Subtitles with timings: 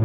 [0.00, 0.04] On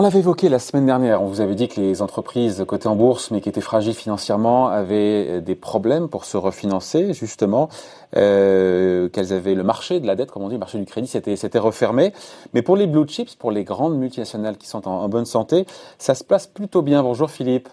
[0.00, 1.22] l'avait évoqué la semaine dernière.
[1.22, 4.68] On vous avait dit que les entreprises cotées en bourse, mais qui étaient fragiles financièrement,
[4.68, 7.70] avaient euh, des problèmes pour se refinancer, justement,
[8.16, 11.06] euh, qu'elles avaient le marché de la dette, comme on dit, le marché du crédit,
[11.06, 12.12] s'était refermé.
[12.52, 15.64] Mais pour les blue chips, pour les grandes multinationales qui sont en, bonne santé,
[15.96, 17.02] ça se place plutôt bien.
[17.02, 17.70] Bonjour Philippe.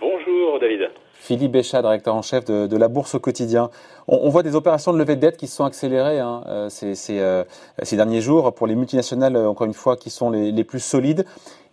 [0.00, 0.88] Bonjour David.
[1.20, 3.70] Philippe Béchat, directeur en chef de, la Bourse au quotidien.
[4.08, 7.44] On, voit des opérations de levée de dette qui se sont accélérées hein, euh, euh,
[7.82, 11.24] ces, derniers jours pour les multinationales, encore une fois, qui sont les, plus solides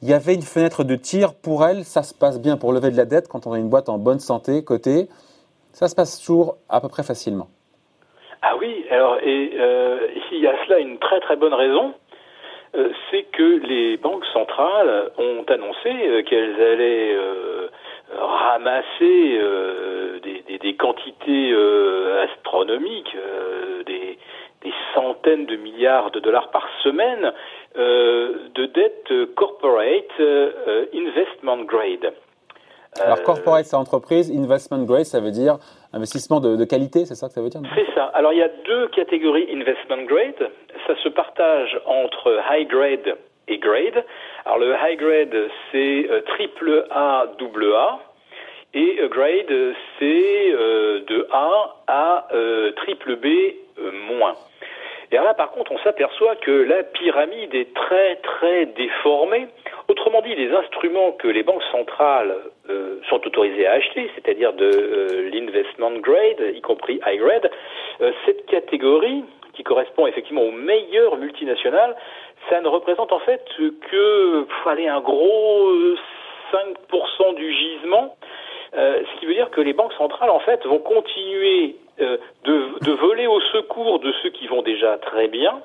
[0.02, 1.84] il y avait une fenêtre de tir pour elle.
[1.84, 3.98] Ça se passe bien pour lever de la dette quand on a une boîte en
[3.98, 5.08] bonne santé, côté.
[5.74, 7.48] Ça se passe toujours à peu près facilement.
[8.44, 11.94] Ah oui, alors, et euh, il y a cela une très très bonne raison.
[12.76, 17.16] Euh, c'est que les banques centrales ont annoncé euh, qu'elles allaient
[18.16, 19.40] ramasser
[20.24, 21.54] des, des, quantités
[22.24, 23.16] astronomiques,
[23.86, 24.18] des,
[24.64, 27.32] des centaines de milliards de dollars par semaine
[27.78, 32.14] euh, de dette corporate euh, investment grade.
[33.00, 35.58] Alors corporate, c'est entreprise, investment grade, ça veut dire
[35.94, 38.06] investissement de, qualité, c'est ça que ça veut dire C'est ça.
[38.16, 40.50] Alors il y a deux catégories investment grade.
[40.88, 43.16] Ça se partage entre high grade
[43.48, 44.04] et grade.
[44.46, 48.00] Alors le high grade, c'est euh, triple A, double A.
[48.74, 52.28] Et grade, c'est de A à
[52.76, 53.26] triple B
[54.08, 54.36] moins.
[55.12, 59.48] Et là, par contre, on s'aperçoit que la pyramide est très, très déformée.
[59.88, 62.50] Autrement dit, les instruments que les banques centrales euh,
[63.10, 67.52] sont autorisées à acheter, c'est-à-dire de euh, l'investment grade, y compris high grade,
[68.02, 69.24] euh, cette catégorie,
[69.54, 71.96] qui correspond effectivement aux meilleures multinationales,
[72.50, 73.44] ça ne représente en fait
[73.90, 75.72] que, aller un gros
[76.52, 78.16] 5% du gisement.
[78.74, 83.26] ce qui veut dire que les banques centrales, en fait, vont continuer euh, de, voler
[83.28, 85.62] au secours de ceux qui vont déjà très bien,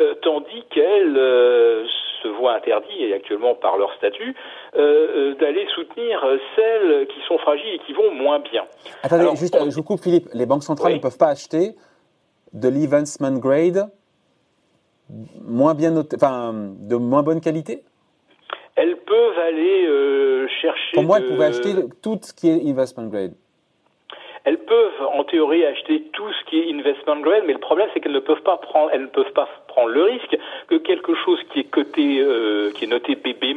[0.00, 1.84] euh, tandis qu'elles euh,
[2.24, 4.34] se voient interdites, et actuellement par leur statut,
[4.74, 6.24] d'aller soutenir
[6.56, 8.64] celles qui sont fragiles et qui vont moins bien.
[9.04, 11.74] Attendez, juste, je vous coupe Philippe, les banques centrales ne peuvent pas acheter
[12.52, 13.90] de l'Evensman Grade
[15.42, 17.84] moins bien noté, enfin, de moins bonne qualité?
[18.74, 20.94] Elles peuvent aller chercher.
[20.94, 23.34] Pour moi, elles pouvaient acheter tout ce qui est investment grade.
[24.44, 28.00] Elles peuvent, en théorie, acheter tout ce qui est investment grade, mais le problème, c'est
[28.00, 30.36] qu'elles ne peuvent pas prendre, elles ne peuvent pas prendre le risque
[30.68, 33.54] que quelque chose qui est coté, euh, qui est noté BB-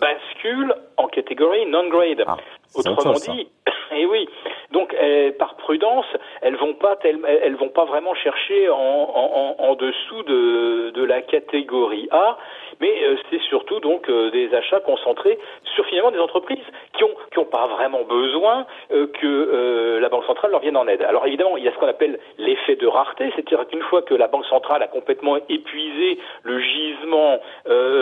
[0.00, 2.24] bascule en catégorie non-grade.
[2.26, 2.36] Ah,
[2.74, 3.48] Autrement dit, et
[4.02, 4.28] eh oui.
[4.72, 6.04] Donc, eh, par prudence,
[6.42, 11.22] elles vont pas elles vont pas vraiment chercher en, en, en dessous de, de la
[11.22, 12.38] catégorie A,
[12.80, 15.38] mais euh, c'est surtout donc euh, des achats concentrés
[15.74, 16.64] sur finalement des entreprises
[16.96, 20.86] qui ont qui ont pas vraiment besoin euh, que la banque centrale leur vienne en
[20.86, 21.02] aide.
[21.02, 24.14] Alors évidemment, il y a ce qu'on appelle l'effet de rareté, c'est-à-dire qu'une fois que
[24.14, 27.40] la banque centrale a complètement épuisé le gisement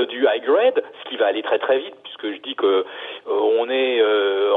[0.09, 2.85] du high grade, ce qui va aller très très vite puisque je dis que
[3.27, 4.03] on est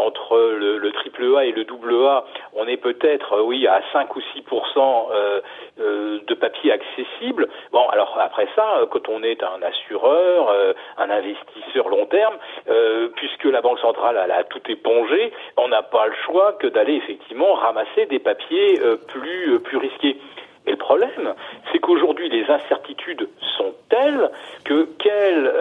[0.06, 4.16] entre le, le triple A et le double A, on est peut-être oui à 5
[4.16, 5.42] ou 6%
[5.78, 7.48] de papier accessible.
[7.72, 12.36] Bon, alors après ça, quand on est un assureur euh, un investisseur long terme,
[12.70, 16.96] euh, puisque la Banque centrale a tout épongé, on n'a pas le choix que d'aller
[16.96, 20.18] effectivement ramasser des papiers euh, plus, plus risqués.
[20.66, 21.34] Mais le problème,
[21.72, 24.30] c'est qu'aujourd'hui, les incertitudes sont telles
[24.66, 25.54] que quel,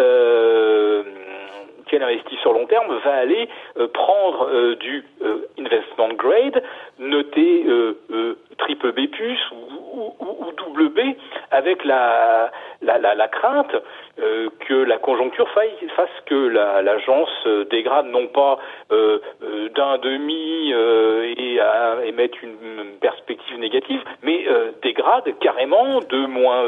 [1.87, 3.49] quel investisseur long terme va aller
[3.95, 5.05] prendre du
[5.59, 6.63] investment grade
[6.99, 7.65] noté
[8.59, 9.39] triple B plus
[9.99, 11.01] ou, ou, double B
[11.51, 12.51] avec la,
[12.83, 13.75] la, la crainte
[14.21, 16.49] euh, que la conjoncture fasse que
[16.83, 18.59] l'agence euh, dégrade non pas
[18.91, 19.19] euh,
[19.77, 20.73] d'un demi
[21.39, 24.47] et, à, émettre une perspective négative, mais
[24.83, 26.65] dégrade carrément de moins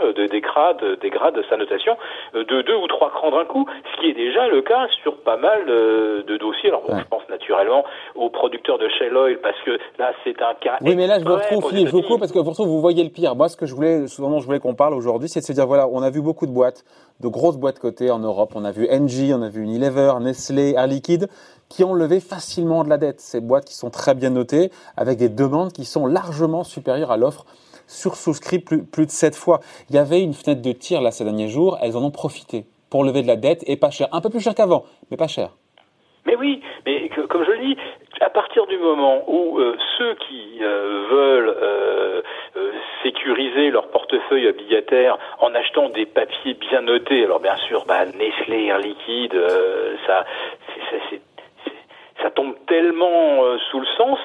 [0.00, 1.96] 20, de dégrade, dégrade sa notation
[2.34, 5.36] de deux ou trois crans d'un coup, ce qui est déjà le cas sur pas
[5.36, 6.68] mal de, dossiers.
[6.68, 7.84] Alors je pense naturellement
[8.14, 10.78] aux producteurs de Shell Oil parce que là c'est un cas.
[10.80, 13.10] Oui, mais là je vous retrouve, je vous coupe parce que pour vous voyez le
[13.10, 13.34] pire.
[13.34, 15.66] Moi, ce que je voulais, souvent je voulais qu'on parle aujourd'hui, c'est de se dire
[15.66, 16.84] voilà, on a vu beaucoup de boîtes
[17.20, 18.52] de grosses boîtes cotées en Europe.
[18.54, 21.28] On a vu Engie, on a vu Unilever, Nestlé, Air Liquide,
[21.68, 23.20] qui ont levé facilement de la dette.
[23.20, 27.16] Ces boîtes qui sont très bien notées, avec des demandes qui sont largement supérieures à
[27.16, 27.44] l'offre
[27.88, 29.60] sursouscrit plus, plus de 7 fois.
[29.88, 32.66] Il y avait une fenêtre de tir là ces derniers jours, elles en ont profité
[32.90, 34.08] pour lever de la dette et pas cher.
[34.12, 35.50] Un peu plus cher qu'avant, mais pas cher.
[36.26, 37.76] Mais oui, mais comme je le dis,
[38.20, 42.22] à partir du moment où euh, ceux qui euh, veulent euh,
[43.08, 48.66] sécuriser leur portefeuille obligataire en achetant des papiers bien notés, alors bien sûr, bah, Nestlé,
[48.66, 49.34] Air Liquide,
[50.06, 50.24] ça,
[52.22, 54.18] ça tombe tellement sous le sens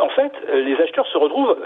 [0.00, 1.56] en fait, les acheteurs se retrouvent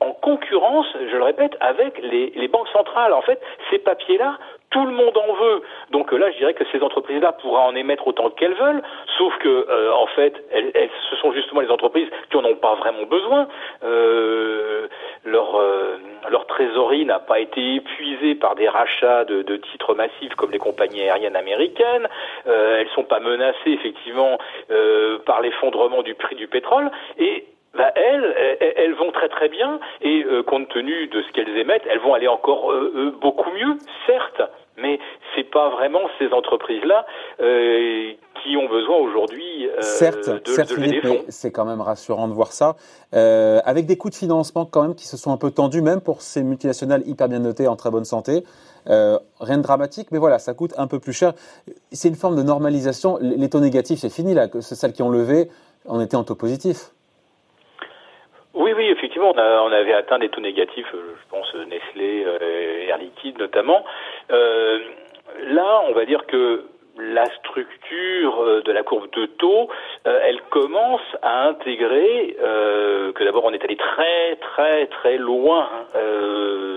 [0.00, 3.12] en concurrence, je le répète, avec les, les banques centrales.
[3.12, 3.40] En fait,
[3.70, 4.38] ces papiers-là
[4.70, 5.62] tout le monde en veut.
[5.90, 8.82] Donc là, je dirais que ces entreprises-là pourraient en émettre autant qu'elles veulent,
[9.18, 12.76] sauf que euh, en fait, elles, ce sont justement les entreprises qui en ont pas
[12.76, 13.48] vraiment besoin.
[13.82, 14.86] Euh,
[15.24, 15.96] leur euh,
[16.30, 21.02] leur trésorerie n'a pas été épuisée par des rachats de, titres massifs comme les compagnies
[21.02, 22.08] aériennes américaines.
[22.46, 24.38] Euh, elles sont pas menacées effectivement
[24.70, 26.90] euh, par l'effondrement du prix du pétrole.
[27.18, 29.78] Et bah, elles, elles, vont très très bien.
[30.02, 32.72] Et compte tenu de ce qu'elles émettent, elles vont aller encore
[33.20, 33.76] beaucoup mieux,
[34.06, 34.42] certes,
[34.76, 34.98] mais
[35.34, 37.06] c'est pas vraiment ces entreprises-là
[37.40, 38.12] euh,
[38.42, 42.32] qui ont besoin aujourd'hui euh, certes, de, certes, Philippe, mais c'est quand même rassurant de
[42.32, 42.76] voir ça,
[43.14, 46.00] euh, avec des coûts de financement quand même qui se sont un peu tendus, même
[46.00, 48.44] pour ces multinationales hyper bien notées en très bonne santé.
[48.88, 51.32] Euh, rien de dramatique, mais voilà, ça coûte un peu plus cher.
[51.92, 53.18] C'est une forme de normalisation.
[53.20, 54.48] Les taux négatifs, c'est fini là.
[54.60, 55.48] C'est celles qui ont levé,
[55.86, 56.92] on était en taux positif.
[58.54, 62.88] Oui, oui, effectivement, on, a, on, avait atteint des taux négatifs, je pense Nestlé, euh,
[62.88, 63.84] Air Liquide notamment.
[64.32, 64.78] Euh,
[65.48, 66.64] là, on va dire que
[67.00, 69.68] la structure euh, de la courbe de taux,
[70.06, 75.68] euh, elle commence à intégrer euh, que d'abord on est allé très très très loin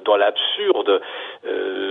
[0.05, 1.01] dans l'absurde,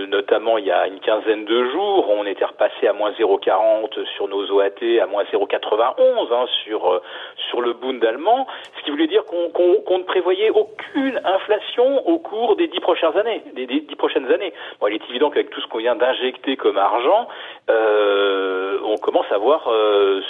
[0.08, 4.28] notamment il y a une quinzaine de jours, on était repassé à moins 0,40 sur
[4.28, 7.02] nos OAT, à moins 0,91 hein, sur
[7.48, 8.46] sur le Bund allemand,
[8.78, 13.42] ce qui voulait dire qu'on ne prévoyait aucune inflation au cours des dix prochaines années,
[13.54, 14.52] des, dix prochaines années.
[14.80, 17.28] Bon, il est évident qu'avec tout ce qu'on vient d'injecter comme argent,
[17.70, 20.20] euh, on commence à voir euh,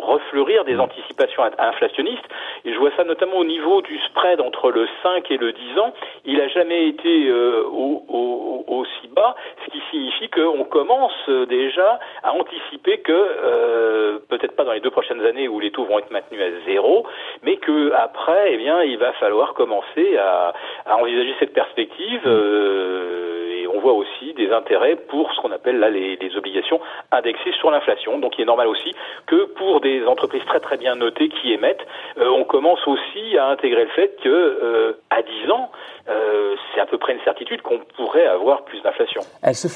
[0.00, 2.24] refleurir des anticipations inflationnistes.
[2.64, 5.78] Et je vois ça notamment au niveau du spread entre le 5 et le 10
[5.78, 5.92] ans.
[6.24, 9.34] Il n'a jamais été euh, aussi bas,
[9.64, 15.24] ce qui signifie qu'on commence déjà à anticiper que, peut-être pas dans les deux prochaines
[15.24, 17.06] années où les taux vont être maintenus à zéro,
[17.42, 20.52] mais que après, eh bien, il va falloir commencer à,
[20.86, 22.26] envisager cette perspective.
[22.26, 26.80] et on voit aussi des intérêts pour ce qu'on appelle là les, obligations
[27.10, 28.18] indexées sur l'inflation.
[28.18, 28.94] Donc il est normal aussi
[29.26, 31.84] que pour des entreprises très très bien notées qui émettent,
[32.16, 35.70] euh, on commence aussi à intégrer le fait que euh, à 10 ans,
[36.08, 39.20] euh, c'est à peu près une certitude qu'on pourrait avoir plus d'inflation.
[39.42, 39.68] Elle se,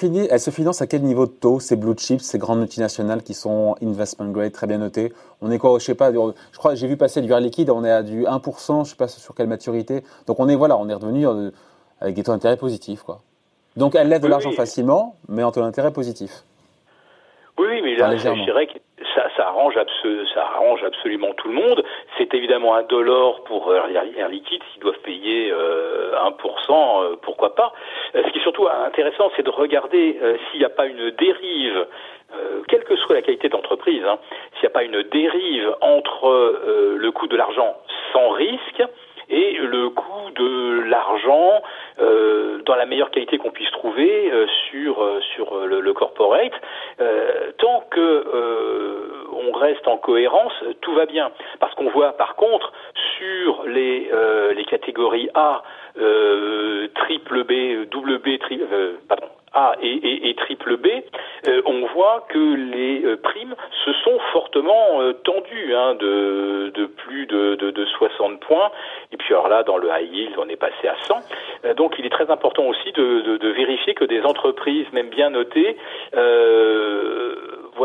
[0.50, 4.30] finance à quel niveau de taux ces blue chips, ces grandes multinationales qui sont investment
[4.30, 5.12] grade, très bien notées?
[5.42, 6.10] On est quoi Je sais pas.
[6.12, 8.96] Je crois, j'ai vu passer du verre liquide, on est à du 1%, je sais
[8.96, 10.02] pas sur quelle maturité.
[10.26, 11.26] Donc on est voilà, on est revenu
[12.00, 13.20] avec des taux d'intérêt positifs quoi.
[13.76, 16.30] Donc elle lève de l'argent facilement, mais en taux d'intérêt positif.
[17.58, 18.78] Oui, oui, mais là, je dirais que
[19.14, 19.74] ça, ça, arrange
[20.34, 21.82] ça arrange absolument tout le monde.
[22.18, 26.32] C'est évidemment un dollar pour euh, Air Liquide, s'ils doivent payer euh, 1%,
[26.70, 27.72] euh, pourquoi pas.
[28.14, 30.18] Euh, ce qui est surtout intéressant, c'est de regarder
[30.50, 31.86] s'il n'y a pas une dérive,
[32.68, 34.18] quelle que soit la qualité d'entreprise, hein,
[34.54, 36.58] s'il n'y a pas une dérive entre
[36.96, 37.76] le coût de l'argent
[38.12, 38.82] sans risque
[39.28, 41.60] et le coût de l'argent euh,
[41.98, 46.52] dans la meilleure qualité qu'on puisse trouver euh, sur euh, sur le, le corporate.
[47.58, 48.24] tant que
[49.32, 51.30] on reste en cohérence, tout va bien.
[51.60, 52.72] Parce qu'on voit par contre
[53.18, 54.10] sur les
[54.54, 55.62] les catégories A,
[56.94, 58.60] triple B, double B, tri,
[59.08, 60.86] pardon, a et, et, triple B,
[61.48, 63.54] euh, on voit que les euh, primes
[63.84, 68.70] se sont fortement euh, tendues, hein, de, plus de, de, de, 60 points.
[69.12, 71.74] Et puis alors là, dans le high yield, on est passé à 100.
[71.74, 75.76] donc il est très important aussi de vérifier que des entreprises, même bien notées,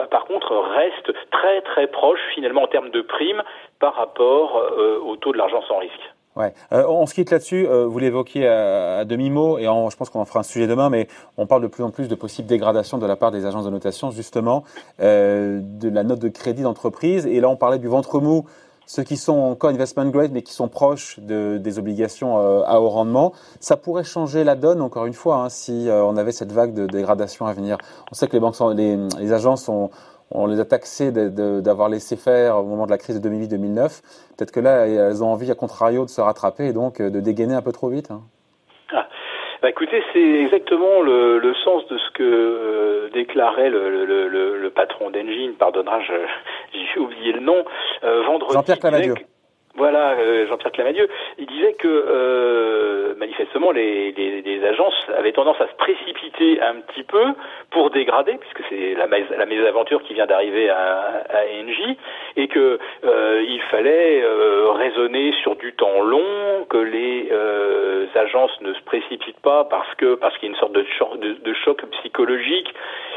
[0.09, 3.43] par contre, restent très très proches finalement en termes de primes
[3.79, 4.61] par rapport
[5.05, 6.11] au taux de l'argent sans risque.
[6.35, 6.53] Ouais.
[6.71, 7.67] Euh, on se quitte là-dessus.
[7.67, 10.89] Euh, vous l'évoquiez à, à demi-mot, et je pense qu'on en fera un sujet demain,
[10.89, 11.07] mais
[11.37, 13.69] on parle de plus en plus de possibles dégradations de la part des agences de
[13.69, 14.63] notation, justement,
[15.01, 17.27] euh, de la note de crédit d'entreprise.
[17.27, 18.45] Et là, on parlait du ventre mou,
[18.85, 22.81] ceux qui sont encore investment grade, mais qui sont proches de, des obligations euh, à
[22.81, 23.33] haut rendement.
[23.59, 26.73] Ça pourrait changer la donne, encore une fois, hein, si euh, on avait cette vague
[26.73, 27.77] de dégradation à venir.
[28.11, 29.89] On sait que les banques, sont, les, les agences sont
[30.31, 34.01] on les a taxés d'avoir laissé faire au moment de la crise de 2008-2009.
[34.37, 37.19] Peut-être que là, elles ont envie, à contrario, de se rattraper et donc euh, de
[37.19, 38.11] dégainer un peu trop vite.
[38.11, 38.21] Hein.
[39.61, 39.67] Ah.
[39.67, 44.69] Bah écoutez, c'est exactement le, le, sens de ce que euh, déclarait le, le, le
[44.71, 45.99] patron d'Engine, pardonnera,
[46.73, 47.63] j'ai oublié le nom,
[48.03, 48.53] euh, vendredi.
[48.53, 49.15] Jean-Pierre Clavadieu.
[49.75, 54.13] Voilà, euh, Jean-Pierre Clamadieu, il disait que euh, manifestement les,
[54.67, 57.23] agences avaient tendance à se précipiter un petit peu
[57.71, 61.97] pour dégrader, puisque c'est la, la, mésaventure qui vient d'arriver à, à NJ,
[62.35, 64.23] et que euh, il fallait
[64.75, 67.29] raisonner sur du temps long, que les
[68.15, 71.53] agences ne se précipitent pas parce que parce qu'il y a une sorte de, de
[71.53, 72.71] choc psychologique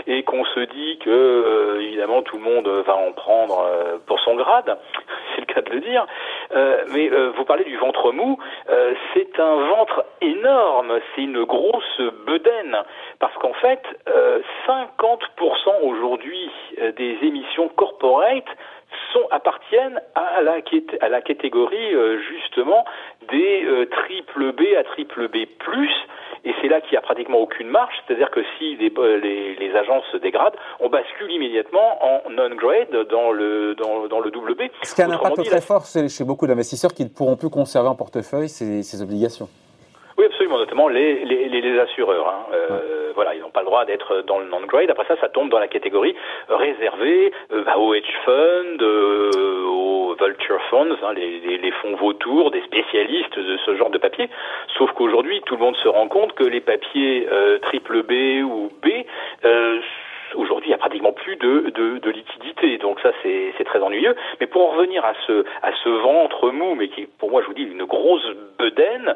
[0.06, 3.68] et qu'on se dit que évidemment tout le monde va en prendre
[4.06, 4.78] pour son grade,
[5.34, 6.06] c'est le cas de le dire.
[6.93, 8.39] Mais vous parlez du ventre mou,
[9.13, 12.77] c'est un ventre énorme, c'est une grosse bedaine,
[13.19, 13.83] parce qu'en fait,
[14.67, 16.51] 50% aujourd'hui
[16.97, 18.45] des émissions corporate
[19.13, 20.57] sont appartiennent à la,
[21.01, 21.95] à la catégorie
[22.29, 22.85] justement
[23.31, 25.47] des triple B à triple B
[26.45, 29.77] et c'est là qu'il n'y a pratiquement aucune marche, c'est-à-dire que si les, les, les,
[29.77, 34.63] agences se dégradent, on bascule immédiatement en non-grade dans le, dans, dans le double B.
[34.83, 37.89] Ce qui a un impact très fort chez beaucoup d'investisseurs qui ne pourront plus conserver
[37.89, 39.49] en portefeuille ces, ces obligations.
[40.58, 42.28] Notamment les, les, les assureurs.
[42.28, 42.46] Hein.
[42.52, 44.90] Euh, Voilà, ils n'ont pas le droit d'être dans le non-grade.
[44.90, 46.14] Après ça, ça tombe dans la catégorie
[46.49, 49.30] réservée euh, bah, aux hedge funds, euh,
[49.66, 54.28] aux vulture funds, hein, les, les, fonds vautours, des spécialistes de ce genre de papier.
[54.78, 57.28] Sauf qu'aujourd'hui, tout le monde se rend compte que les papiers
[57.62, 58.88] triple B ou B
[59.44, 59.80] euh,
[60.34, 62.79] aujourd'hui, il n'y a pratiquement plus de, liquidité.
[62.79, 64.15] Donc ça, c'est très ennuyeux.
[64.41, 67.63] Mais pour en revenir à ce, ventre mou, mais qui, pour moi, je vous dis,
[67.63, 68.27] une grosse
[68.59, 69.15] bedaine,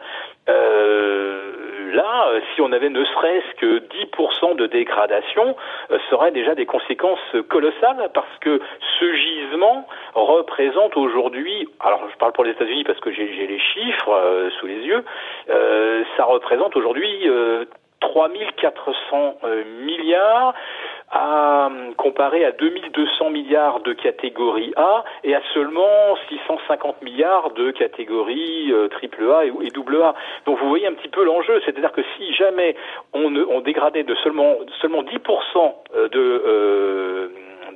[0.48, 5.56] euh, là, si on avait ne serait-ce que 10% de dégradation,
[5.90, 7.18] euh, aurait déjà des conséquences
[7.48, 8.60] colossales parce que
[8.98, 14.10] ce gisement représente aujourd'hui, alors je parle pour les États-Unis parce que j'ai les chiffres
[14.10, 15.04] euh, sous les yeux,
[15.50, 17.28] euh, ça représente aujourd'hui
[18.00, 20.54] 3400 euh, milliards
[21.10, 28.72] à comparer à 2200 milliards de catégorie A et à seulement 650 milliards de catégorie
[28.72, 30.14] euh, triple A et double A.
[30.46, 32.76] Donc vous voyez un petit peu l'enjeu, c'est-à-dire que si jamais
[33.12, 37.28] on, on dégradait de seulement seulement 10% euh, de euh,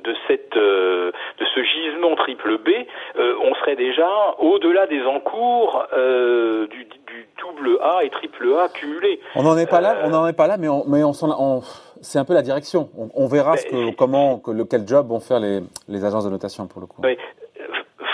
[0.03, 2.69] de cette euh, de ce gisement triple B,
[3.17, 8.69] euh, on serait déjà au-delà des encours euh, du, du, double A et triple A
[8.69, 9.19] cumulés.
[9.35, 11.61] On n'en est pas là, on n'en est pas là, mais on, mais on, on
[12.01, 12.89] c'est un peu la direction.
[12.97, 16.29] On, on verra ce que, comment, que, lequel job vont faire les, les agences de
[16.29, 17.01] notation pour le coup.
[17.03, 17.17] Oui.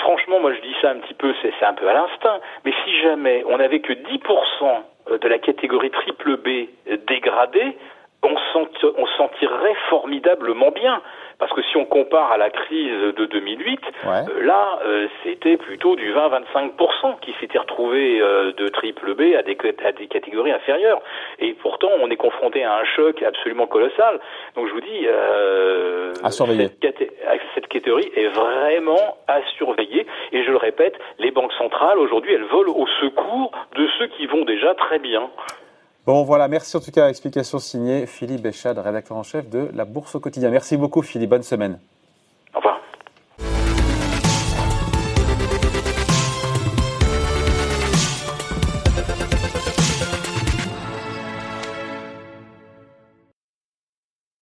[0.01, 3.01] Franchement, moi je dis ça un petit peu, c'est un peu à l'instinct, mais si
[3.01, 6.69] jamais on n'avait que 10% de la catégorie triple B
[7.07, 7.77] dégradée,
[8.23, 11.01] on, sent, on sentirait formidablement bien.
[11.39, 14.09] Parce que si on compare à la crise de 2008, ouais.
[14.09, 19.43] euh, là, euh, c'était plutôt du 20-25% qui s'était retrouvé euh, de triple B à
[19.43, 21.01] des, à des catégories inférieures.
[21.39, 24.19] Et pourtant, on est confronté à un choc absolument colossal.
[24.55, 26.69] Donc je vous dis, euh, à surveiller.
[26.81, 27.09] Cette,
[27.55, 30.05] cette catégorie est vraiment à surveiller.
[30.33, 34.25] Et je le répète, les banques centrales, aujourd'hui, elles volent au secours de ceux qui
[34.25, 35.29] vont déjà très bien.
[36.09, 37.07] Bon voilà, merci en tout cas.
[37.07, 40.49] Explication signée Philippe Béchade, rédacteur en chef de La Bourse au quotidien.
[40.49, 41.79] Merci beaucoup Philippe, bonne semaine.